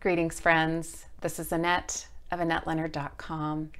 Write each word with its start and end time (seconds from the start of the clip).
Greetings, 0.00 0.38
friends. 0.38 1.06
This 1.22 1.40
is 1.40 1.50
Annette 1.50 2.06
of 2.30 2.38
AnnetteLeonard.com. 2.38 3.72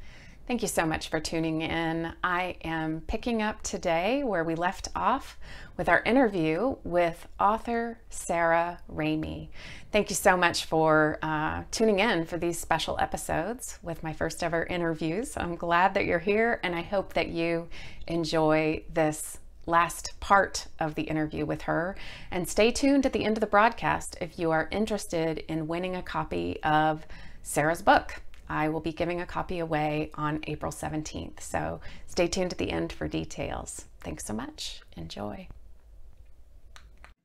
Thank 0.49 0.63
you 0.63 0.67
so 0.67 0.85
much 0.85 1.11
for 1.11 1.21
tuning 1.21 1.63
in. 1.63 2.13
I 2.25 2.57
am 2.65 3.03
picking 3.03 3.41
up 3.41 3.63
today 3.63 4.25
where 4.25 4.43
we 4.43 4.57
left 4.57 4.89
off 4.97 5.39
with 5.77 5.89
our 5.89 6.03
interview 6.03 6.75
with 6.83 7.29
author 7.39 8.01
Sarah 8.11 8.81
Ramey. 8.93 9.51
Thank 9.93 10.11
you 10.11 10.17
so 10.17 10.37
much 10.37 10.65
for 10.65 11.21
uh, 11.23 11.63
tuning 11.71 12.01
in 12.01 12.25
for 12.25 12.37
these 12.37 12.59
special 12.59 12.99
episodes 12.99 13.79
with 13.85 14.03
my 14.03 14.13
first 14.13 14.43
ever 14.43 14.65
interviews. 14.65 15.37
I'm 15.37 15.55
glad 15.55 15.95
that 15.95 16.05
you're 16.05 16.19
here 16.19 16.59
and 16.65 16.75
I 16.75 16.83
hope 16.83 17.13
that 17.13 17.29
you 17.29 17.69
enjoy 18.09 18.83
this 18.93 19.39
last 19.69 20.19
part 20.19 20.67
of 20.81 20.95
the 20.95 21.03
interview 21.03 21.45
with 21.45 21.63
her. 21.63 21.95
And 22.31 22.49
stay 22.49 22.71
tuned 22.73 23.07
at 23.07 23.13
the 23.13 23.25
end 23.25 23.37
of 23.37 23.41
the 23.41 23.47
broadcast 23.47 24.17
if 24.21 24.39
you 24.39 24.51
are 24.51 24.69
interested 24.73 25.39
in 25.49 25.69
winning 25.69 25.95
a 25.95 26.03
copy 26.03 26.61
of 26.63 27.07
Sarah's 27.43 27.83
book. 27.83 28.23
I 28.49 28.71
will 28.71 28.81
be 28.81 28.93
giving 28.93 29.21
a 29.21 29.27
copy 29.27 29.59
away 29.59 30.11
on 30.15 30.41
April 30.47 30.73
17th. 30.73 31.41
So 31.41 31.81
stay 32.07 32.27
tuned 32.27 32.53
at 32.53 32.59
the 32.59 32.71
end 32.71 32.93
for 32.93 33.07
details. 33.07 33.85
Thanks 34.01 34.25
so 34.25 34.33
much. 34.33 34.81
Enjoy. 34.97 35.49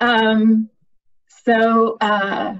Um, 0.01 0.69
so, 1.45 1.97
uh, 2.01 2.55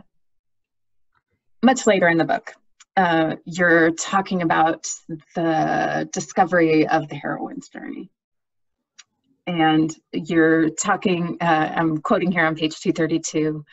much 1.62 1.86
later 1.88 2.08
in 2.08 2.18
the 2.18 2.26
book, 2.26 2.54
uh, 2.96 3.36
you're 3.46 3.92
talking 3.92 4.42
about 4.42 4.90
the 5.36 6.08
discovery 6.14 6.88
of 6.88 7.10
the 7.10 7.16
heroine's 7.16 7.68
journey 7.68 8.10
and 9.46 9.94
you're 10.12 10.70
talking, 10.70 11.38
uh, 11.42 11.74
I'm 11.76 11.98
quoting 12.00 12.32
here 12.32 12.46
on 12.46 12.56
page 12.56 12.80
232, 12.80 13.64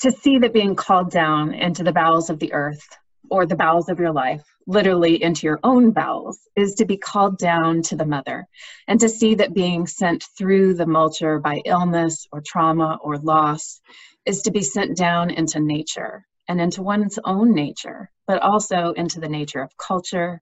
to 0.00 0.10
see 0.10 0.38
that 0.38 0.52
being 0.52 0.74
called 0.74 1.10
down 1.10 1.54
into 1.54 1.82
the 1.82 1.92
bowels 1.92 2.30
of 2.30 2.38
the 2.38 2.52
earth 2.52 2.86
or 3.30 3.46
the 3.46 3.56
bowels 3.56 3.88
of 3.88 3.98
your 3.98 4.12
life, 4.12 4.42
literally 4.66 5.22
into 5.22 5.46
your 5.46 5.60
own 5.62 5.90
bowels, 5.92 6.40
is 6.56 6.74
to 6.74 6.84
be 6.84 6.96
called 6.96 7.38
down 7.38 7.82
to 7.82 7.96
the 7.96 8.04
mother. 8.04 8.46
And 8.88 8.98
to 9.00 9.08
see 9.08 9.34
that 9.36 9.54
being 9.54 9.86
sent 9.86 10.24
through 10.36 10.74
the 10.74 10.86
mulcher 10.86 11.40
by 11.40 11.60
illness 11.64 12.26
or 12.32 12.42
trauma 12.44 12.98
or 13.02 13.18
loss 13.18 13.80
is 14.26 14.42
to 14.42 14.50
be 14.50 14.62
sent 14.62 14.96
down 14.96 15.30
into 15.30 15.60
nature 15.60 16.26
and 16.48 16.60
into 16.60 16.82
one's 16.82 17.18
own 17.24 17.54
nature, 17.54 18.10
but 18.26 18.42
also 18.42 18.92
into 18.92 19.20
the 19.20 19.28
nature 19.28 19.62
of 19.62 19.76
culture 19.76 20.40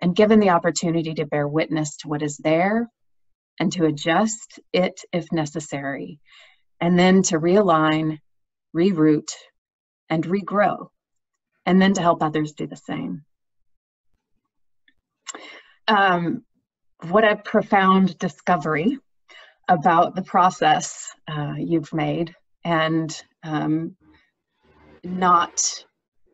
and 0.00 0.14
given 0.14 0.38
the 0.38 0.50
opportunity 0.50 1.14
to 1.14 1.26
bear 1.26 1.48
witness 1.48 1.96
to 1.96 2.08
what 2.08 2.22
is 2.22 2.36
there 2.38 2.88
and 3.58 3.72
to 3.72 3.86
adjust 3.86 4.60
it 4.72 5.00
if 5.12 5.30
necessary, 5.32 6.20
and 6.80 6.98
then 6.98 7.22
to 7.22 7.38
realign, 7.38 8.18
reroute, 8.76 9.32
and 10.08 10.24
regrow, 10.24 10.88
and 11.66 11.80
then 11.80 11.92
to 11.94 12.02
help 12.02 12.22
others 12.22 12.52
do 12.52 12.66
the 12.66 12.76
same. 12.76 13.24
Um, 15.86 16.44
what 17.08 17.24
a 17.24 17.36
profound 17.36 18.18
discovery 18.18 18.98
about 19.68 20.14
the 20.14 20.22
process 20.22 21.12
uh, 21.30 21.54
you've 21.58 21.92
made. 21.92 22.34
And 22.64 23.14
um, 23.44 23.96
not 25.04 25.84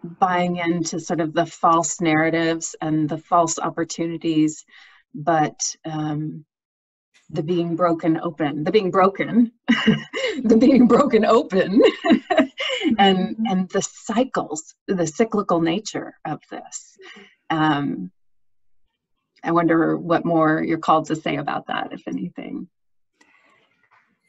buying 0.03 0.57
into 0.57 1.01
sort 1.01 1.21
of 1.21 1.33
the 1.33 1.47
false 1.47 2.01
narratives 2.01 2.75
and 2.81 3.09
the 3.09 3.19
false 3.19 3.59
opportunities, 3.59 4.65
but 5.15 5.59
um, 5.85 6.45
the 7.35 7.43
being 7.43 7.75
broken 7.75 8.19
open, 8.23 8.65
the 8.65 8.71
being 8.71 8.91
broken, 8.91 9.53
the 10.45 10.57
being 10.57 10.87
broken 10.87 11.25
open, 11.25 11.83
and 12.99 13.37
mm-hmm. 13.37 13.47
and 13.49 13.69
the 13.71 13.83
cycles, 13.83 14.75
the 14.87 15.07
cyclical 15.07 15.61
nature 15.61 16.15
of 16.25 16.41
this. 16.51 16.97
Um, 17.51 18.11
I 19.43 19.51
wonder 19.51 19.99
what 19.99 20.25
more 20.25 20.63
you're 20.63 20.79
called 20.79 21.07
to 21.07 21.17
say 21.17 21.37
about 21.37 21.67
that, 21.67 21.93
if 21.93 22.07
anything. 22.07 22.69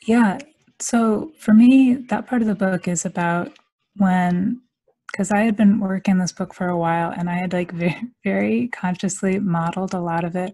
Yeah. 0.06 0.40
So 0.80 1.32
for 1.40 1.54
me, 1.54 1.94
that 2.10 2.28
part 2.28 2.42
of 2.42 2.48
the 2.48 2.56
book 2.56 2.88
is 2.88 3.06
about 3.06 3.52
when 3.98 4.62
because 5.12 5.32
I 5.32 5.44
had 5.44 5.56
been 5.56 5.80
working 5.80 6.18
this 6.18 6.34
book 6.34 6.54
for 6.54 6.68
a 6.68 6.78
while 6.78 7.14
and 7.16 7.30
I 7.30 7.36
had 7.36 7.54
like 7.54 7.72
very, 7.72 8.02
very 8.26 8.68
consciously 8.68 9.40
modeled 9.40 9.94
a 9.94 10.00
lot 10.02 10.26
of 10.26 10.36
it 10.36 10.54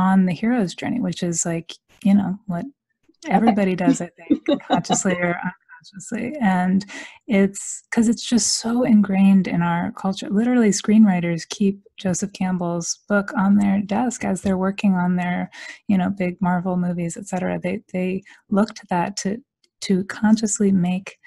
on 0.00 0.24
the 0.24 0.32
hero's 0.32 0.74
journey, 0.74 0.98
which 0.98 1.22
is 1.22 1.44
like, 1.44 1.74
you 2.02 2.14
know, 2.14 2.38
what 2.46 2.64
everybody 3.28 3.76
does, 3.76 4.00
I 4.00 4.08
think, 4.16 4.62
consciously 4.68 5.12
or 5.12 5.38
unconsciously. 5.38 6.34
And 6.40 6.86
it's 7.26 7.82
because 7.90 8.08
it's 8.08 8.26
just 8.26 8.58
so 8.58 8.82
ingrained 8.82 9.46
in 9.46 9.60
our 9.60 9.92
culture. 9.92 10.30
Literally, 10.30 10.70
screenwriters 10.70 11.46
keep 11.46 11.82
Joseph 11.98 12.32
Campbell's 12.32 12.98
book 13.10 13.30
on 13.36 13.56
their 13.56 13.82
desk 13.82 14.24
as 14.24 14.40
they're 14.40 14.56
working 14.56 14.94
on 14.94 15.16
their, 15.16 15.50
you 15.86 15.98
know, 15.98 16.08
big 16.08 16.40
Marvel 16.40 16.78
movies, 16.78 17.18
etc. 17.18 17.60
They 17.62 17.82
they 17.92 18.22
look 18.48 18.74
to 18.76 18.86
that 18.88 19.18
to 19.18 19.42
to 19.82 20.04
consciously 20.04 20.72
make 20.72 21.18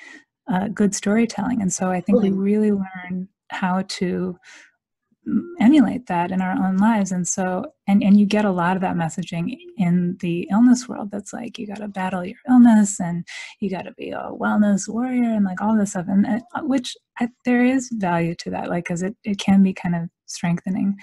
uh, 0.51 0.67
good 0.69 0.95
storytelling. 0.95 1.62
And 1.62 1.72
so 1.72 1.91
I 1.91 2.01
think 2.01 2.22
we 2.22 2.31
really 2.31 2.72
learn 2.72 3.29
how 3.50 3.83
to 3.88 4.38
emulate 5.59 6.07
that 6.07 6.31
in 6.31 6.41
our 6.41 6.51
own 6.51 6.78
lives. 6.78 7.11
And 7.11 7.28
so 7.28 7.66
and 7.88 8.03
and 8.03 8.19
you 8.19 8.25
get 8.25 8.45
a 8.45 8.51
lot 8.51 8.75
of 8.75 8.81
that 8.81 8.95
messaging 8.95 9.57
in 9.78 10.17
the 10.19 10.47
illness 10.51 10.88
world 10.88 11.11
that's 11.11 11.34
like 11.34 11.57
you 11.57 11.67
got 11.67 11.78
to 11.78 11.88
battle 11.88 12.25
your 12.25 12.38
illness 12.50 13.00
and 13.00 13.25
you 13.59 13.69
got 13.69 13.83
to 13.83 13.94
be 13.94 14.12
a 14.12 14.31
wellness 14.31 14.88
warrior 14.88 15.31
and 15.31 15.45
like 15.45 15.62
all 15.62 15.78
this 15.78 15.91
stuff. 15.91 16.06
And 16.07 16.25
uh, 16.28 16.62
which 16.62 16.95
I, 17.19 17.29
there 17.45 17.63
is 17.63 17.89
value 17.94 18.35
to 18.35 18.50
that 18.51 18.69
like 18.69 18.85
because 18.85 19.03
it, 19.03 19.16
it 19.23 19.39
can 19.39 19.63
be 19.63 19.73
kind 19.73 19.95
of 19.95 20.09
strengthening. 20.25 20.95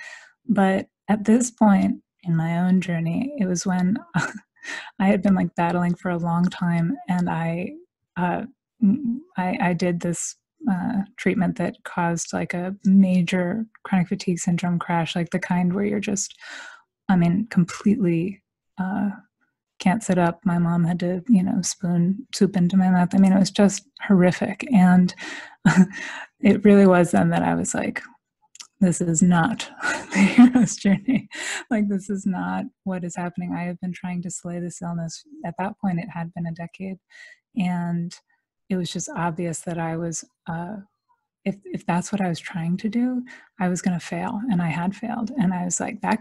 But 0.48 0.86
at 1.08 1.24
this 1.24 1.50
point 1.50 2.00
in 2.22 2.36
my 2.36 2.58
own 2.58 2.80
journey 2.80 3.34
it 3.38 3.46
was 3.46 3.66
when 3.66 3.96
i 5.00 5.06
had 5.06 5.22
been 5.22 5.34
like 5.34 5.54
battling 5.56 5.94
for 5.94 6.10
a 6.10 6.18
long 6.18 6.44
time 6.44 6.96
and 7.08 7.28
i 7.28 7.70
uh, 8.16 8.42
I, 9.36 9.58
I 9.60 9.72
did 9.72 10.00
this 10.00 10.36
uh, 10.70 11.02
treatment 11.16 11.56
that 11.56 11.76
caused 11.84 12.32
like 12.32 12.54
a 12.54 12.74
major 12.84 13.66
chronic 13.84 14.08
fatigue 14.08 14.38
syndrome 14.38 14.78
crash, 14.78 15.14
like 15.14 15.30
the 15.30 15.38
kind 15.38 15.72
where 15.72 15.84
you're 15.84 16.00
just, 16.00 16.34
I 17.08 17.16
mean, 17.16 17.46
completely 17.50 18.42
uh, 18.78 19.10
can't 19.78 20.02
sit 20.02 20.18
up. 20.18 20.40
My 20.44 20.58
mom 20.58 20.84
had 20.84 21.00
to, 21.00 21.22
you 21.28 21.42
know, 21.42 21.62
spoon 21.62 22.26
soup 22.34 22.56
into 22.56 22.76
my 22.76 22.90
mouth. 22.90 23.14
I 23.14 23.18
mean, 23.18 23.32
it 23.32 23.38
was 23.38 23.50
just 23.50 23.84
horrific. 24.06 24.66
And 24.72 25.14
it 26.40 26.64
really 26.64 26.86
was 26.86 27.10
then 27.10 27.30
that 27.30 27.42
I 27.42 27.54
was 27.54 27.74
like, 27.74 28.02
this 28.80 29.00
is 29.00 29.22
not 29.22 29.70
the 30.12 30.18
hero's 30.18 30.76
journey. 30.76 31.28
like, 31.70 31.88
this 31.88 32.08
is 32.08 32.24
not 32.24 32.64
what 32.84 33.04
is 33.04 33.16
happening. 33.16 33.54
I 33.54 33.64
have 33.64 33.80
been 33.80 33.92
trying 33.92 34.22
to 34.22 34.30
slay 34.30 34.58
this 34.60 34.80
illness. 34.82 35.22
At 35.44 35.54
that 35.58 35.78
point, 35.80 35.98
it 35.98 36.08
had 36.10 36.32
been 36.34 36.46
a 36.46 36.52
decade. 36.52 36.98
And 37.56 38.14
it 38.70 38.76
was 38.76 38.90
just 38.90 39.10
obvious 39.14 39.60
that 39.60 39.78
I 39.78 39.96
was, 39.96 40.24
uh, 40.48 40.76
if 41.44 41.56
if 41.64 41.84
that's 41.84 42.12
what 42.12 42.20
I 42.20 42.28
was 42.28 42.38
trying 42.38 42.76
to 42.78 42.88
do, 42.88 43.22
I 43.58 43.68
was 43.68 43.82
going 43.82 43.98
to 43.98 44.04
fail, 44.04 44.40
and 44.50 44.62
I 44.62 44.68
had 44.68 44.94
failed, 44.94 45.32
and 45.36 45.52
I 45.52 45.64
was 45.64 45.80
like, 45.80 46.00
that 46.02 46.20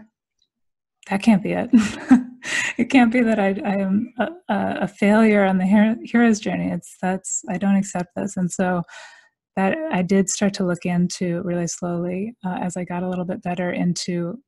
that 1.08 1.22
can't 1.22 1.42
be 1.42 1.52
it. 1.52 1.70
it 2.78 2.90
can't 2.90 3.12
be 3.12 3.20
that 3.20 3.38
I, 3.38 3.48
I 3.64 3.74
am 3.76 4.12
a, 4.18 4.28
a, 4.48 4.88
failure 4.88 5.44
on 5.44 5.58
the 5.58 5.66
hero, 5.66 5.96
hero's 6.04 6.40
journey. 6.40 6.70
It's 6.70 6.96
that's 7.00 7.42
I 7.48 7.56
don't 7.56 7.76
accept 7.76 8.10
this, 8.16 8.36
and 8.36 8.50
so 8.50 8.82
that 9.56 9.76
I 9.92 10.02
did 10.02 10.28
start 10.28 10.54
to 10.54 10.66
look 10.66 10.84
into 10.84 11.42
really 11.42 11.66
slowly 11.66 12.34
uh, 12.44 12.58
as 12.60 12.76
I 12.76 12.84
got 12.84 13.02
a 13.02 13.08
little 13.08 13.24
bit 13.24 13.42
better 13.42 13.70
into 13.70 14.38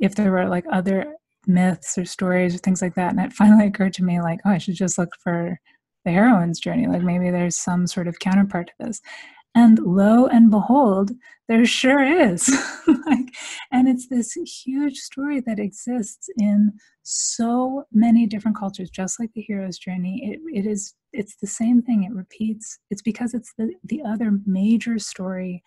if 0.00 0.14
there 0.14 0.30
were 0.32 0.48
like 0.48 0.64
other 0.72 1.14
myths 1.46 1.98
or 1.98 2.04
stories 2.04 2.54
or 2.54 2.58
things 2.58 2.82
like 2.82 2.94
that, 2.96 3.10
and 3.12 3.20
it 3.20 3.32
finally 3.32 3.66
occurred 3.66 3.94
to 3.94 4.04
me 4.04 4.20
like, 4.20 4.40
oh, 4.44 4.50
I 4.50 4.58
should 4.58 4.74
just 4.74 4.98
look 4.98 5.10
for 5.22 5.58
the 6.08 6.14
heroine's 6.14 6.58
journey. 6.58 6.86
Like 6.86 7.02
maybe 7.02 7.30
there's 7.30 7.56
some 7.56 7.86
sort 7.86 8.08
of 8.08 8.18
counterpart 8.18 8.68
to 8.68 8.86
this. 8.86 9.00
And 9.54 9.78
lo 9.78 10.26
and 10.26 10.50
behold, 10.50 11.10
there 11.48 11.66
sure 11.66 12.02
is. 12.02 12.48
like, 13.06 13.34
and 13.72 13.88
it's 13.88 14.08
this 14.08 14.32
huge 14.64 14.96
story 14.96 15.40
that 15.40 15.58
exists 15.58 16.28
in 16.38 16.72
so 17.02 17.84
many 17.92 18.26
different 18.26 18.56
cultures, 18.56 18.90
just 18.90 19.20
like 19.20 19.30
the 19.34 19.42
hero's 19.42 19.78
journey. 19.78 20.20
It, 20.24 20.58
it 20.58 20.66
is 20.66 20.94
it's 21.12 21.36
the 21.36 21.46
same 21.46 21.82
thing. 21.82 22.04
It 22.04 22.14
repeats. 22.14 22.78
It's 22.90 23.02
because 23.02 23.34
it's 23.34 23.52
the, 23.58 23.72
the 23.84 24.02
other 24.02 24.38
major 24.46 24.98
story 24.98 25.62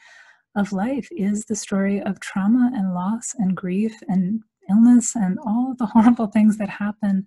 of 0.56 0.72
life 0.72 1.08
is 1.12 1.46
the 1.46 1.56
story 1.56 2.02
of 2.02 2.20
trauma 2.20 2.72
and 2.74 2.94
loss 2.94 3.34
and 3.38 3.56
grief 3.56 3.94
and 4.08 4.42
illness 4.70 5.16
and 5.16 5.38
all 5.46 5.76
the 5.78 5.86
horrible 5.94 6.28
things 6.28 6.58
that 6.58 6.70
happen 6.70 7.26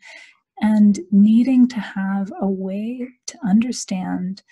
and 0.61 1.01
needing 1.11 1.69
to 1.69 1.81
have 1.81 2.33
a 2.41 2.49
way 2.49 3.09
to 3.27 3.39
understand 3.47 4.43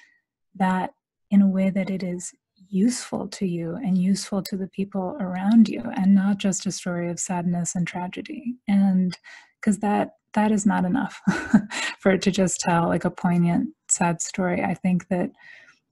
that 0.55 0.95
in 1.31 1.41
a 1.41 1.49
way 1.49 1.71
that 1.71 1.91
it 1.91 2.03
is 2.03 2.33
useful 2.69 3.29
to 3.29 3.47
you 3.47 3.75
and 3.77 3.99
useful 3.99 4.43
to 4.43 4.57
the 4.57 4.69
people 4.69 5.17
around 5.21 5.69
you 5.69 5.83
and 5.97 6.15
not 6.15 6.39
just 6.39 6.67
a 6.67 6.73
story 6.73 7.11
of 7.11 7.21
sadness 7.21 7.75
and 7.75 7.87
tragedy. 7.87 8.57
And 8.67 9.17
because 9.61 9.79
that 9.79 10.13
that 10.35 10.51
is 10.51 10.65
not 10.65 10.87
enough 10.87 11.21
for 11.99 12.13
it 12.13 12.23
to 12.23 12.31
just 12.31 12.59
tell 12.61 12.89
like 12.89 13.05
a 13.05 13.11
poignant 13.11 13.69
sad 13.89 14.23
story. 14.23 14.63
I 14.63 14.73
think 14.75 15.09
that 15.09 15.31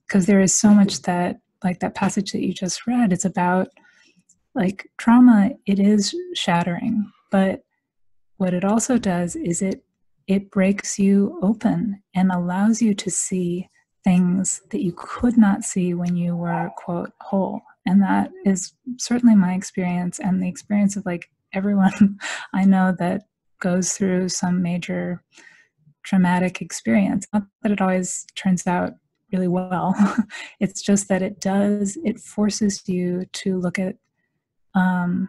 because 0.06 0.26
there 0.26 0.40
is 0.40 0.54
so 0.54 0.70
much 0.70 1.02
that 1.02 1.40
like 1.62 1.80
that 1.80 1.94
passage 1.94 2.32
that 2.32 2.42
you 2.42 2.52
just 2.52 2.86
read 2.86 3.12
it's 3.12 3.24
about 3.24 3.68
like 4.54 4.88
trauma 4.98 5.50
it 5.66 5.78
is 5.78 6.14
shattering 6.34 7.10
but 7.30 7.62
what 8.36 8.54
it 8.54 8.64
also 8.64 8.98
does 8.98 9.36
is 9.36 9.62
it 9.62 9.84
it 10.30 10.48
breaks 10.52 10.96
you 10.96 11.40
open 11.42 12.00
and 12.14 12.30
allows 12.30 12.80
you 12.80 12.94
to 12.94 13.10
see 13.10 13.68
things 14.04 14.62
that 14.70 14.80
you 14.80 14.94
could 14.96 15.36
not 15.36 15.64
see 15.64 15.92
when 15.92 16.16
you 16.16 16.36
were 16.36 16.70
quote 16.76 17.12
whole. 17.20 17.60
And 17.84 18.00
that 18.02 18.30
is 18.46 18.72
certainly 18.96 19.34
my 19.34 19.54
experience 19.54 20.20
and 20.20 20.40
the 20.40 20.48
experience 20.48 20.94
of 20.96 21.04
like 21.04 21.28
everyone 21.52 22.16
i 22.54 22.64
know 22.64 22.94
that 22.96 23.22
goes 23.58 23.94
through 23.94 24.28
some 24.28 24.62
major 24.62 25.20
traumatic 26.04 26.62
experience. 26.62 27.26
Not 27.32 27.42
that 27.62 27.72
it 27.72 27.80
always 27.80 28.24
turns 28.36 28.66
out 28.68 28.92
really 29.32 29.48
well. 29.48 29.94
It's 30.60 30.80
just 30.80 31.08
that 31.08 31.22
it 31.22 31.40
does 31.40 31.98
it 32.04 32.20
forces 32.20 32.88
you 32.88 33.24
to 33.32 33.58
look 33.58 33.78
at 33.80 33.96
um, 34.74 35.28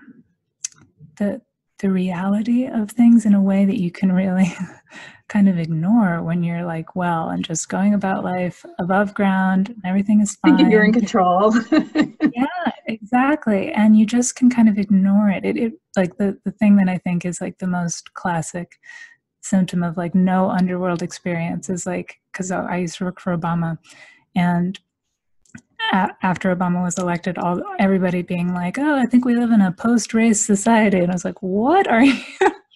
the 1.18 1.42
the 1.81 1.92
reality 1.92 2.68
of 2.68 2.92
things 2.92 3.25
in 3.25 3.33
a 3.33 3.42
way 3.42 3.66
that 3.66 3.80
you 3.80 3.92
can 3.92 4.12
really 4.12 4.54
kind 5.30 5.50
of 5.50 5.57
ignore 5.57 6.22
when 6.22 6.44
you're 6.44 6.66
like 6.66 6.95
well 6.95 7.30
and 7.30 7.44
just 7.44 7.69
going 7.69 7.94
about 7.94 8.24
life 8.24 8.66
above 8.80 9.13
ground 9.13 9.69
and 9.69 9.81
everything 9.86 10.22
is 10.22 10.36
fine 10.36 10.51
thinking 10.57 10.72
you're 10.72 10.83
in 10.83 10.94
control. 10.94 11.54
Yeah 12.33 12.72
exactly. 12.88 13.72
And 13.72 13.98
you 13.98 14.06
just 14.06 14.36
can 14.36 14.50
kind 14.50 14.69
of 14.69 14.78
ignore 14.78 15.30
it. 15.30 15.44
it 15.45 15.57
it 15.57 15.74
like 15.98 16.18
the 16.18 16.38
the 16.45 16.51
thing 16.51 16.78
that 16.78 16.88
i 16.88 16.98
think 16.98 17.25
is 17.25 17.42
like 17.42 17.57
the 17.57 17.68
most 17.68 18.13
classic 18.13 18.80
symptom 19.42 19.83
of 19.83 19.98
like 19.98 20.16
no 20.16 20.50
underworld 20.50 21.01
experience 21.01 21.69
is 21.69 21.86
like 21.86 22.16
because 22.31 22.51
i 22.51 22.78
used 22.78 22.98
to 22.98 23.06
work 23.06 23.19
for 23.19 23.36
obama 23.36 23.78
and 24.36 24.80
after 25.92 26.56
Obama 26.56 26.83
was 26.83 26.98
elected, 26.98 27.38
all 27.38 27.62
everybody 27.80 28.22
being 28.22 28.54
like, 28.54 28.78
"Oh, 28.78 28.95
I 28.95 29.06
think 29.06 29.25
we 29.25 29.36
live 29.36 29.51
in 29.51 29.62
a 29.62 29.72
post-race 29.72 30.45
society," 30.45 31.00
and 31.00 31.12
I 31.12 31.16
was 31.16 31.25
like, 31.25 31.42
"What 31.42 31.88
are 31.88 32.04
you 32.04 32.22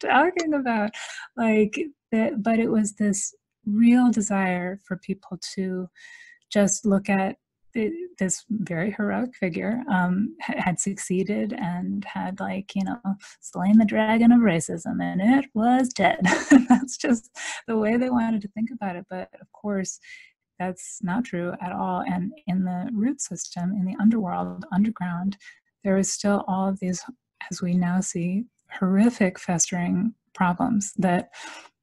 talking 0.01 0.53
about?" 0.53 0.91
Like, 1.37 1.79
that, 2.11 2.43
but 2.43 2.59
it 2.59 2.69
was 2.69 2.93
this 2.93 3.33
real 3.65 4.11
desire 4.11 4.79
for 4.85 4.97
people 4.97 5.39
to 5.55 5.89
just 6.51 6.85
look 6.85 7.09
at 7.09 7.37
this 8.19 8.45
very 8.49 8.91
heroic 8.91 9.35
figure 9.35 9.83
um, 9.91 10.35
had 10.39 10.79
succeeded 10.79 11.53
and 11.53 12.05
had 12.05 12.39
like 12.39 12.73
you 12.73 12.83
know 12.85 12.97
slain 13.41 13.77
the 13.77 13.85
dragon 13.85 14.31
of 14.31 14.39
racism 14.39 15.03
and 15.03 15.21
it 15.21 15.49
was 15.53 15.89
dead. 15.89 16.19
That's 16.69 16.97
just 16.97 17.29
the 17.67 17.77
way 17.77 17.97
they 17.97 18.09
wanted 18.09 18.41
to 18.43 18.47
think 18.49 18.69
about 18.71 18.95
it. 18.95 19.05
But 19.09 19.29
of 19.41 19.51
course 19.51 19.99
that's 20.59 20.99
not 21.01 21.25
true 21.25 21.53
at 21.61 21.71
all. 21.71 22.01
And 22.01 22.31
in 22.47 22.63
the 22.63 22.89
root 22.93 23.21
system, 23.21 23.71
in 23.71 23.85
the 23.85 23.95
underworld, 23.99 24.65
underground, 24.71 25.37
there 25.83 25.97
is 25.97 26.11
still 26.11 26.43
all 26.47 26.69
of 26.69 26.79
these, 26.79 27.03
as 27.51 27.61
we 27.61 27.73
now 27.75 27.99
see, 28.01 28.45
horrific 28.71 29.39
festering 29.39 30.13
problems 30.33 30.93
that 30.97 31.29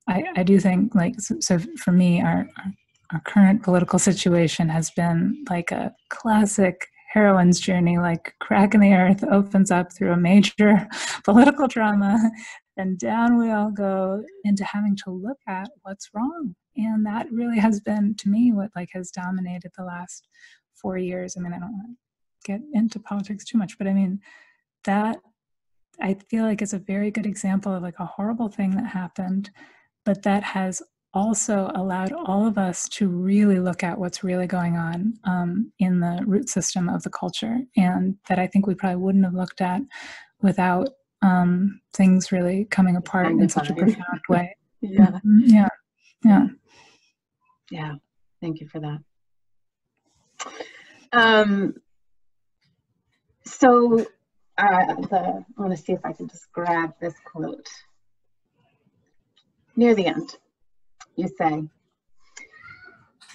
I, 0.08 0.24
I 0.36 0.42
do 0.42 0.58
think, 0.58 0.94
like, 0.94 1.20
so, 1.20 1.36
so 1.40 1.58
for 1.78 1.92
me, 1.92 2.20
our, 2.20 2.48
our, 2.58 2.72
our 3.12 3.20
current 3.20 3.62
political 3.62 3.98
situation 3.98 4.68
has 4.68 4.90
been 4.90 5.44
like 5.48 5.70
a 5.70 5.94
classic 6.08 6.88
heroine's 7.12 7.60
journey, 7.60 7.98
like 7.98 8.34
crack 8.40 8.74
in 8.74 8.80
the 8.80 8.94
earth 8.94 9.22
opens 9.30 9.70
up 9.70 9.92
through 9.92 10.12
a 10.12 10.16
major 10.16 10.88
political 11.24 11.68
drama, 11.68 12.18
and 12.76 12.98
down 12.98 13.38
we 13.38 13.50
all 13.50 13.70
go 13.70 14.24
into 14.44 14.64
having 14.64 14.96
to 14.96 15.10
look 15.10 15.38
at 15.46 15.68
what's 15.82 16.08
wrong 16.14 16.54
and 16.76 17.04
that 17.06 17.30
really 17.30 17.58
has 17.58 17.80
been 17.80 18.14
to 18.16 18.28
me 18.28 18.52
what 18.52 18.70
like 18.74 18.90
has 18.92 19.10
dominated 19.10 19.70
the 19.76 19.84
last 19.84 20.28
four 20.74 20.98
years. 20.98 21.36
I 21.36 21.40
mean 21.40 21.52
i 21.52 21.58
don't 21.58 21.72
want 21.72 21.86
to 21.86 21.96
get 22.44 22.60
into 22.72 22.98
politics 22.98 23.44
too 23.44 23.56
much 23.56 23.78
but 23.78 23.86
i 23.86 23.92
mean 23.92 24.20
that 24.84 25.18
i 26.00 26.16
feel 26.28 26.44
like 26.44 26.60
is 26.60 26.72
a 26.72 26.78
very 26.78 27.10
good 27.10 27.26
example 27.26 27.72
of 27.72 27.82
like 27.82 27.98
a 27.98 28.06
horrible 28.06 28.48
thing 28.48 28.72
that 28.72 28.86
happened 28.86 29.50
but 30.04 30.22
that 30.22 30.42
has 30.42 30.82
also 31.14 31.70
allowed 31.74 32.12
all 32.12 32.46
of 32.46 32.56
us 32.56 32.88
to 32.88 33.06
really 33.06 33.60
look 33.60 33.84
at 33.84 33.98
what's 33.98 34.24
really 34.24 34.46
going 34.46 34.76
on 34.76 35.12
um, 35.24 35.70
in 35.78 36.00
the 36.00 36.22
root 36.26 36.48
system 36.48 36.88
of 36.88 37.02
the 37.02 37.10
culture 37.10 37.58
and 37.76 38.16
that 38.28 38.38
i 38.38 38.46
think 38.46 38.66
we 38.66 38.74
probably 38.74 38.96
wouldn't 38.96 39.24
have 39.24 39.34
looked 39.34 39.60
at 39.60 39.82
without 40.40 40.88
um, 41.22 41.80
things 41.94 42.32
really 42.32 42.64
coming 42.64 42.96
apart 42.96 43.28
in 43.28 43.48
such 43.48 43.70
a 43.70 43.74
profound 43.74 44.20
way. 44.28 44.56
Yeah. 44.84 45.10
Mm-hmm. 45.24 45.38
yeah. 45.44 45.68
Yeah 46.24 46.46
yeah, 47.72 47.94
thank 48.42 48.60
you 48.60 48.68
for 48.68 48.80
that. 48.80 48.98
Um, 51.10 51.74
so 53.46 54.00
uh, 54.58 54.94
the, 54.94 55.44
I 55.56 55.60
want 55.60 55.74
to 55.74 55.82
see 55.82 55.92
if 55.92 56.04
I 56.04 56.12
can 56.12 56.28
just 56.28 56.52
grab 56.52 56.92
this 57.00 57.14
quote. 57.24 57.66
Near 59.74 59.94
the 59.94 60.06
end, 60.06 60.36
you 61.16 61.28
say, 61.38 61.64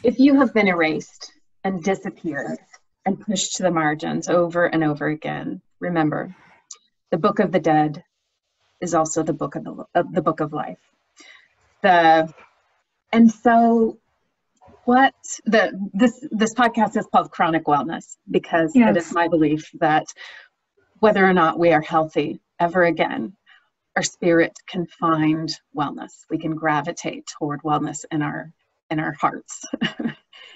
if 0.04 0.20
you 0.20 0.40
have 0.40 0.54
been 0.54 0.68
erased 0.68 1.34
and 1.64 1.84
disappeared 1.84 2.60
and 3.08 3.20
pushed 3.20 3.56
to 3.56 3.64
the 3.64 3.72
margins 3.72 4.30
over 4.30 4.68
and 4.68 4.84
over 4.84 5.08
again, 5.08 5.62
remember, 5.80 6.36
the 7.10 7.18
book 7.18 7.40
of 7.40 7.52
the 7.52 7.60
dead 7.60 8.04
is 8.82 8.94
also 8.94 9.24
the 9.24 9.34
book 9.34 9.56
of 9.56 9.64
the, 9.64 9.86
of 9.96 10.14
the 10.14 10.22
book 10.22 10.42
of 10.42 10.54
life. 10.54 10.78
The 11.82 12.32
and 13.12 13.32
so 13.32 13.98
what 14.88 15.14
the 15.44 15.78
this 15.94 16.26
this 16.32 16.54
podcast 16.54 16.96
is 16.96 17.06
called 17.12 17.30
chronic 17.30 17.66
wellness 17.66 18.16
because 18.32 18.72
yes. 18.74 18.90
it 18.90 18.98
is 18.98 19.12
my 19.14 19.28
belief 19.28 19.70
that 19.82 20.06
whether 21.00 21.26
or 21.26 21.34
not 21.34 21.60
we 21.60 21.74
are 21.74 21.82
healthy 21.82 22.40
ever 22.62 22.86
again 22.86 23.36
our 23.98 24.02
spirit 24.02 24.58
can 24.66 24.88
find 24.98 25.52
wellness 25.76 26.24
we 26.30 26.38
can 26.38 26.56
gravitate 26.56 27.28
toward 27.38 27.62
wellness 27.64 28.06
in 28.12 28.22
our 28.22 28.54
in 28.90 28.98
our 28.98 29.12
hearts 29.12 29.66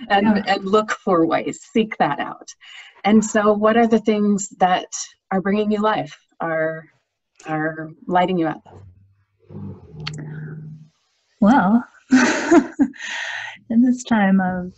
and 0.09 0.27
yeah. 0.27 0.43
and 0.47 0.63
look 0.63 0.91
for 0.91 1.25
ways 1.25 1.59
seek 1.73 1.97
that 1.97 2.21
out 2.21 2.47
and 3.03 3.25
so 3.25 3.51
what 3.51 3.75
are 3.75 3.87
the 3.87 3.99
things 3.99 4.47
that 4.59 4.87
are 5.29 5.41
bringing 5.41 5.69
you 5.69 5.81
life 5.81 6.17
are 6.39 6.85
are 7.47 7.89
lighting 8.07 8.37
you 8.37 8.47
up 8.47 8.63
well 11.41 11.83
in 13.71 13.81
this 13.81 14.03
time 14.03 14.39
of 14.41 14.73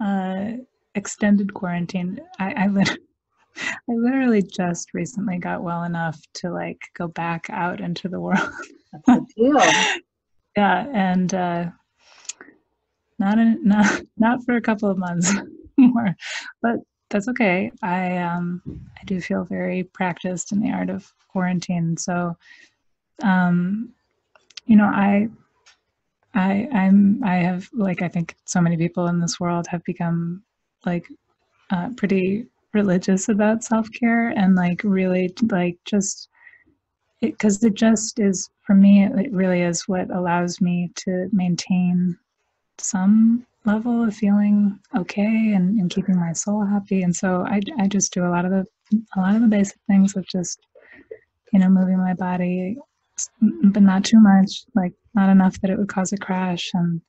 uh, 0.00 0.56
extended 0.94 1.52
quarantine, 1.54 2.18
I, 2.38 2.64
I, 2.64 2.66
lit- 2.68 2.98
I 3.56 3.92
literally 3.92 4.42
just 4.42 4.94
recently 4.94 5.38
got 5.38 5.62
well 5.62 5.84
enough 5.84 6.20
to 6.34 6.50
like 6.50 6.80
go 6.96 7.08
back 7.08 7.46
out 7.50 7.80
into 7.80 8.08
the 8.08 8.20
world. 8.20 8.50
yeah, 10.56 10.86
and 10.92 11.32
uh, 11.34 11.66
not 13.18 13.38
in, 13.38 13.60
not 13.64 14.02
not 14.16 14.44
for 14.44 14.56
a 14.56 14.62
couple 14.62 14.90
of 14.90 14.98
months 14.98 15.32
more, 15.76 16.14
but 16.62 16.76
that's 17.10 17.28
okay. 17.28 17.70
I 17.82 18.16
um 18.18 18.62
I 19.00 19.04
do 19.04 19.20
feel 19.20 19.44
very 19.44 19.84
practiced 19.84 20.52
in 20.52 20.60
the 20.60 20.70
art 20.70 20.90
of 20.90 21.12
quarantine, 21.28 21.96
so 21.96 22.36
um, 23.22 23.92
you 24.66 24.76
know 24.76 24.86
I 24.86 25.28
I 26.34 26.68
I'm 26.72 27.22
I 27.24 27.36
have 27.36 27.68
like 27.72 28.02
I 28.02 28.08
think 28.08 28.36
so 28.44 28.60
many 28.60 28.76
people 28.76 29.06
in 29.08 29.20
this 29.20 29.38
world 29.38 29.66
have 29.68 29.84
become 29.84 30.42
like 30.86 31.06
uh, 31.70 31.90
pretty 31.96 32.46
religious 32.72 33.28
about 33.28 33.64
self 33.64 33.88
care 33.92 34.28
and 34.30 34.54
like 34.54 34.80
really 34.84 35.34
like 35.50 35.78
just 35.84 36.28
because 37.20 37.62
it, 37.62 37.68
it 37.68 37.74
just 37.74 38.18
is 38.18 38.50
for 38.62 38.74
me 38.74 39.04
it 39.04 39.32
really 39.32 39.62
is 39.62 39.88
what 39.88 40.10
allows 40.10 40.60
me 40.60 40.90
to 40.96 41.28
maintain 41.32 42.18
some 42.78 43.46
level 43.64 44.02
of 44.04 44.14
feeling 44.14 44.78
okay 44.96 45.52
and, 45.54 45.78
and 45.78 45.90
keeping 45.90 46.16
my 46.16 46.32
soul 46.32 46.64
happy. 46.64 47.02
And 47.02 47.14
so 47.14 47.44
I, 47.46 47.60
I 47.78 47.86
just 47.86 48.12
do 48.12 48.26
a 48.26 48.30
lot 48.30 48.44
of 48.44 48.50
the 48.50 48.66
a 49.16 49.20
lot 49.20 49.36
of 49.36 49.42
the 49.42 49.48
basic 49.48 49.78
things 49.86 50.16
of 50.16 50.26
just 50.26 50.58
you 51.52 51.58
know 51.58 51.68
moving 51.68 51.98
my 51.98 52.14
body 52.14 52.76
but 53.40 53.82
not 53.82 54.04
too 54.04 54.20
much, 54.20 54.64
like 54.74 54.92
not 55.14 55.30
enough 55.30 55.60
that 55.60 55.70
it 55.70 55.78
would 55.78 55.88
cause 55.88 56.12
a 56.12 56.16
crash 56.16 56.70
and 56.74 57.00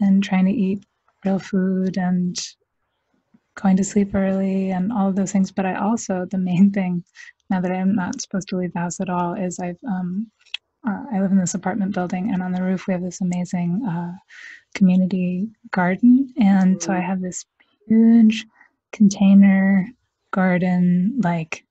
and 0.00 0.22
trying 0.22 0.44
to 0.44 0.52
eat 0.52 0.84
real 1.24 1.38
food 1.38 1.96
and 1.96 2.38
going 3.60 3.76
to 3.76 3.84
sleep 3.84 4.14
early 4.14 4.70
and 4.70 4.92
all 4.92 5.08
of 5.08 5.16
those 5.16 5.32
things. 5.32 5.50
But 5.50 5.66
I 5.66 5.74
also 5.74 6.26
the 6.30 6.38
main 6.38 6.70
thing 6.72 7.04
now 7.50 7.60
that 7.60 7.72
I'm 7.72 7.94
not 7.94 8.20
supposed 8.20 8.48
to 8.48 8.56
leave 8.56 8.72
the 8.72 8.80
house 8.80 9.00
at 9.00 9.10
all 9.10 9.34
is 9.34 9.58
I've 9.58 9.78
um, 9.86 10.30
uh, 10.86 11.04
I 11.12 11.20
live 11.20 11.32
in 11.32 11.38
this 11.38 11.54
apartment 11.54 11.94
building 11.94 12.30
and 12.32 12.42
on 12.42 12.52
the 12.52 12.62
roof 12.62 12.86
we 12.86 12.92
have 12.92 13.02
this 13.02 13.20
amazing 13.20 13.84
uh, 13.88 14.12
community 14.74 15.48
garden 15.70 16.32
and 16.38 16.80
so 16.80 16.92
I 16.92 17.00
have 17.00 17.20
this 17.20 17.44
huge 17.88 18.46
container 18.92 19.88
garden 20.30 21.18
like 21.22 21.64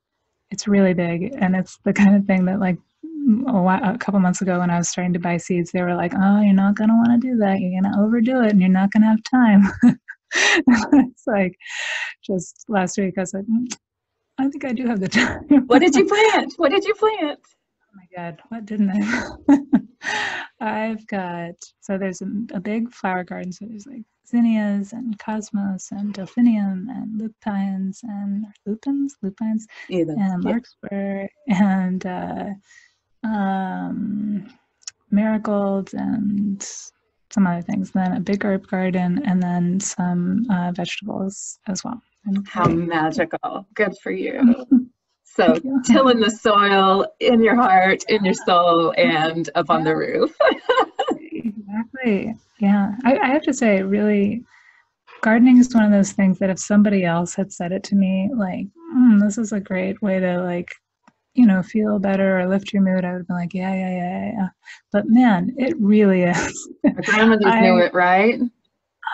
it's 0.52 0.68
really 0.68 0.94
big 0.94 1.34
and 1.38 1.56
it's 1.56 1.80
the 1.84 1.94
kind 1.94 2.16
of 2.16 2.26
thing 2.26 2.46
that 2.46 2.60
like 2.60 2.78
a, 3.28 3.62
while, 3.62 3.82
a 3.84 3.98
couple 3.98 4.20
months 4.20 4.42
ago 4.42 4.60
when 4.60 4.70
I 4.70 4.78
was 4.78 4.90
starting 4.90 5.14
to 5.14 5.20
buy 5.20 5.38
seeds, 5.38 5.72
they 5.72 5.82
were 5.82 5.96
like, 5.96 6.14
"Oh, 6.16 6.42
you're 6.42 6.54
not 6.54 6.76
going 6.76 6.90
to 6.90 6.96
want 6.96 7.22
to 7.22 7.28
do 7.28 7.38
that. 7.38 7.60
You're 7.60 7.82
going 7.82 7.92
to 7.92 8.00
overdo 8.00 8.42
it, 8.42 8.52
and 8.52 8.62
you're 8.62 8.70
not 8.70 8.92
going 8.92 9.04
to 9.04 9.10
have 9.10 9.24
time." 9.24 9.72
it's 10.34 11.28
like 11.28 11.58
just 12.26 12.66
last 12.68 12.98
week 12.98 13.16
I 13.18 13.24
said, 13.24 13.46
like, 13.50 13.70
mm, 13.70 13.78
I 14.40 14.50
think 14.50 14.66
I 14.66 14.74
do 14.74 14.86
have 14.88 15.00
the 15.00 15.08
time. 15.10 15.44
what 15.68 15.80
did 15.80 15.96
you 15.96 16.06
plant? 16.06 16.54
What 16.58 16.72
did 16.72 16.86
you 16.86 16.94
plant? 16.96 17.40
Oh 17.40 17.96
my 17.96 18.06
God, 18.16 18.40
what 18.50 18.66
didn't 18.66 18.92
I? 18.92 19.58
I've 20.60 21.06
got, 21.08 21.56
so 21.82 21.98
there's 21.98 22.22
a, 22.22 22.28
a, 22.54 22.60
big 22.60 22.92
flower 22.92 23.24
garden. 23.24 23.52
So 23.52 23.66
there's 23.66 23.86
like 23.86 24.04
zinnias 24.28 24.94
and 24.94 25.18
cosmos 25.20 25.90
and 25.92 26.14
delphinium 26.14 26.88
and 26.90 27.20
lupines 27.20 28.00
and 28.04 28.46
lupins, 28.66 29.16
lupines 29.22 29.68
Either. 29.90 30.16
and 30.18 30.44
larkspur 30.44 31.28
and 31.48 32.06
uh, 32.06 32.46
um, 33.24 34.48
marigolds 35.12 35.94
and 35.94 36.62
some 37.32 37.48
other 37.48 37.62
things. 37.62 37.92
Then 37.92 38.14
a 38.14 38.20
big 38.20 38.44
herb 38.44 38.68
garden 38.68 39.22
and 39.26 39.42
then 39.42 39.80
some 39.80 40.46
uh, 40.50 40.72
vegetables 40.72 41.60
as 41.68 41.84
well. 41.84 42.02
How 42.46 42.68
magical. 42.68 43.68
Good 43.74 43.98
for 44.02 44.12
you. 44.12 44.66
So 45.38 45.54
tilling 45.86 46.20
the 46.20 46.32
soil 46.32 47.06
in 47.20 47.44
your 47.44 47.54
heart, 47.54 48.04
in 48.10 48.26
your 48.26 48.34
soul, 48.34 48.92
and 48.98 49.48
up 49.54 49.70
on 49.70 49.84
the 49.84 49.96
roof. 49.96 50.36
exactly. 51.22 52.34
Yeah. 52.60 52.96
I, 53.06 53.20
I, 53.20 53.28
have 53.28 53.44
to 53.44 53.54
say, 53.54 53.84
really, 53.84 54.44
gardening 55.22 55.60
is 55.60 55.76
one 55.76 55.84
of 55.84 55.92
those 55.92 56.12
things 56.12 56.40
that 56.40 56.50
if 56.50 56.58
somebody 56.58 57.06
else 57.06 57.36
had 57.36 57.54
said 57.54 57.72
it 57.72 57.84
to 57.84 57.96
me, 57.96 58.32
like, 58.36 58.66
mm, 58.96 59.22
this 59.22 59.38
is 59.38 59.52
a 59.52 59.60
great 59.60 60.02
way 60.02 60.20
to 60.20 60.42
like, 60.42 60.74
you 61.38 61.46
know, 61.46 61.62
feel 61.64 62.00
better 62.00 62.40
or 62.40 62.48
lift 62.48 62.74
your 62.74 62.82
mood, 62.82 63.06
I 63.06 63.12
would 63.12 63.20
have 63.20 63.28
been 63.28 63.36
like, 63.36 63.54
yeah, 63.54 63.74
yeah, 63.74 63.92
yeah, 63.92 64.32
yeah. 64.34 64.48
But 64.92 65.06
man, 65.08 65.54
it 65.58 65.76
really 65.80 66.24
is. 66.24 66.70
Grandmothers 67.06 67.46
I, 67.46 67.62
knew 67.62 67.78
it, 67.78 67.94
right? 67.94 68.40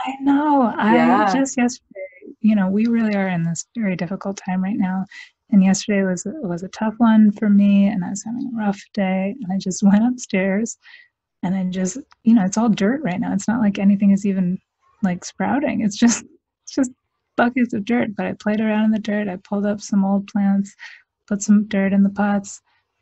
I 0.06 0.14
know. 0.22 0.74
Yeah. 0.76 1.28
I 1.28 1.34
just 1.34 1.58
yesterday, 1.58 2.00
you 2.40 2.56
know, 2.56 2.70
we 2.70 2.88
really 2.88 3.16
are 3.16 3.28
in 3.28 3.44
this 3.44 3.66
very 3.78 3.96
difficult 3.96 4.40
time 4.44 4.64
right 4.64 4.78
now 4.78 5.06
and 5.54 5.64
yesterday 5.64 6.04
was 6.04 6.26
was 6.42 6.64
a 6.64 6.68
tough 6.70 6.96
one 6.98 7.32
for 7.32 7.48
me 7.48 7.86
and 7.86 8.04
i 8.04 8.10
was 8.10 8.24
having 8.24 8.52
a 8.52 8.58
rough 8.58 8.82
day 8.94 9.36
and 9.42 9.54
i 9.54 9.58
just 9.58 9.84
went 9.84 10.06
upstairs 10.06 10.78
and 11.44 11.56
i 11.56 11.64
just 11.66 11.98
you 12.24 12.34
know 12.34 12.44
it's 12.44 12.58
all 12.58 12.70
dirt 12.70 13.02
right 13.04 13.22
now 13.22 13.34
it's 13.34 13.48
not 13.48 13.62
like 13.62 13.80
anything 13.80 14.12
is 14.12 14.26
even 14.26 14.60
like 15.04 15.24
sprouting 15.24 15.82
it's 15.82 15.98
just 15.98 16.26
it's 16.64 16.76
just 16.76 16.92
buckets 17.38 17.74
of 17.74 17.86
dirt 17.86 18.16
but 18.16 18.26
i 18.26 18.34
played 18.34 18.60
around 18.60 18.86
in 18.86 18.92
the 18.92 19.00
dirt 19.00 19.28
i 19.28 19.38
pulled 19.38 19.66
up 19.66 19.80
some 19.80 20.04
old 20.04 20.28
plants 20.28 20.76
put 21.34 21.42
some 21.42 21.66
dirt 21.68 21.94
in 21.94 22.04
the 22.04 22.10
pots 22.12 22.62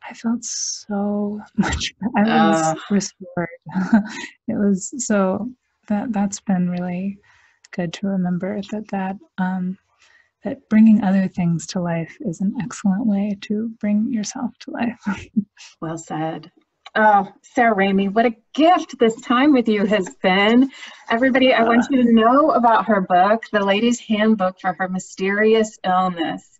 i 0.09 0.13
felt 0.13 0.41
so 0.41 1.37
much 1.57 1.93
i 2.15 2.21
was 2.21 2.61
uh. 2.61 2.75
restored 2.89 3.49
it 4.47 4.55
was 4.55 4.93
so 5.05 5.49
that 5.89 6.13
that's 6.13 6.39
been 6.39 6.69
really 6.69 7.17
good 7.71 7.91
to 7.91 8.07
remember 8.07 8.61
that 8.71 8.87
that 8.87 9.17
um 9.37 9.77
that 10.45 10.69
bringing 10.69 11.03
other 11.03 11.27
things 11.27 11.67
to 11.67 11.81
life 11.81 12.15
is 12.21 12.39
an 12.39 12.55
excellent 12.61 13.05
way 13.05 13.37
to 13.41 13.69
bring 13.79 14.11
yourself 14.11 14.49
to 14.59 14.71
life. 14.71 14.99
well 15.81 15.99
said. 15.99 16.51
Oh, 16.95 17.31
Sarah 17.43 17.75
Ramey, 17.75 18.11
what 18.11 18.25
a 18.25 18.35
gift 18.55 18.97
this 18.97 19.21
time 19.21 19.53
with 19.53 19.69
you 19.69 19.85
has 19.85 20.15
been. 20.23 20.71
Everybody, 21.11 21.53
I 21.53 21.61
want 21.61 21.85
you 21.91 22.01
to 22.01 22.11
know 22.11 22.51
about 22.51 22.87
her 22.87 23.01
book, 23.01 23.43
The 23.51 23.63
Lady's 23.63 23.99
Handbook 23.99 24.59
for 24.59 24.73
Her 24.73 24.89
Mysterious 24.89 25.77
Illness 25.85 26.50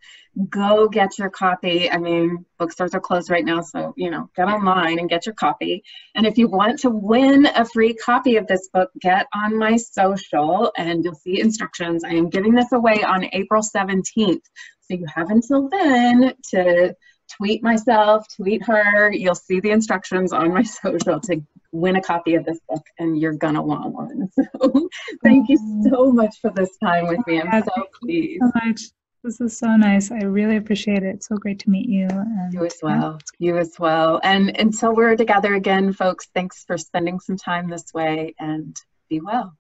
go 0.49 0.87
get 0.87 1.17
your 1.17 1.29
copy. 1.29 1.91
I 1.91 1.97
mean, 1.97 2.45
bookstores 2.57 2.93
are 2.93 2.99
closed 2.99 3.29
right 3.29 3.43
now, 3.43 3.61
so 3.61 3.93
you 3.97 4.09
know, 4.09 4.29
get 4.35 4.47
online 4.47 4.99
and 4.99 5.09
get 5.09 5.25
your 5.25 5.35
copy. 5.35 5.83
And 6.15 6.25
if 6.25 6.37
you 6.37 6.47
want 6.47 6.79
to 6.79 6.89
win 6.89 7.45
a 7.47 7.65
free 7.65 7.93
copy 7.93 8.37
of 8.37 8.47
this 8.47 8.69
book, 8.73 8.89
get 8.99 9.27
on 9.33 9.57
my 9.57 9.75
social 9.75 10.71
and 10.77 11.03
you'll 11.03 11.15
see 11.15 11.41
instructions. 11.41 12.03
I 12.03 12.11
am 12.11 12.29
giving 12.29 12.53
this 12.53 12.71
away 12.71 13.03
on 13.03 13.25
April 13.33 13.61
17th. 13.61 14.41
So 14.81 14.95
you 14.95 15.05
have 15.13 15.29
until 15.29 15.69
then 15.69 16.33
to 16.51 16.95
tweet 17.37 17.63
myself, 17.63 18.25
tweet 18.35 18.63
her. 18.65 19.11
You'll 19.11 19.35
see 19.35 19.59
the 19.59 19.71
instructions 19.71 20.33
on 20.33 20.53
my 20.53 20.63
social 20.83 21.19
to 21.21 21.41
win 21.71 21.95
a 21.95 22.01
copy 22.01 22.35
of 22.35 22.45
this 22.45 22.59
book 22.67 22.85
and 22.99 23.17
you're 23.19 23.33
gonna 23.33 23.61
want 23.61 23.93
one. 23.93 24.29
So 24.61 24.89
thank 25.23 25.49
you 25.49 25.57
so 25.89 26.11
much 26.11 26.35
for 26.41 26.51
this 26.51 26.77
time 26.77 27.07
with 27.07 27.25
me. 27.27 27.41
I'm 27.41 27.63
so 27.63 27.85
pleased. 27.99 28.41
So 28.41 28.51
much. 28.65 28.81
This 29.23 29.39
is 29.39 29.55
so 29.57 29.75
nice. 29.75 30.09
I 30.11 30.23
really 30.23 30.57
appreciate 30.57 31.03
it. 31.03 31.15
It's 31.15 31.27
so 31.27 31.35
great 31.35 31.59
to 31.59 31.69
meet 31.69 31.87
you. 31.87 32.07
And, 32.09 32.51
you 32.53 32.65
as 32.65 32.77
well. 32.81 33.19
Yeah. 33.39 33.51
You 33.51 33.57
as 33.59 33.75
well. 33.77 34.19
And 34.23 34.57
until 34.57 34.95
we're 34.95 35.15
together 35.15 35.53
again, 35.53 35.93
folks, 35.93 36.27
thanks 36.33 36.63
for 36.65 36.77
spending 36.77 37.19
some 37.19 37.37
time 37.37 37.69
this 37.69 37.93
way 37.93 38.33
and 38.39 38.75
be 39.09 39.21
well. 39.21 39.53